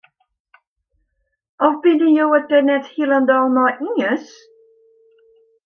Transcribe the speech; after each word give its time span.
Of 1.65 1.73
binne 1.83 2.07
jo 2.15 2.25
it 2.39 2.45
dêr 2.53 2.63
net 2.69 2.85
hielendal 2.95 3.45
mei 3.55 3.77
iens? 3.89 4.27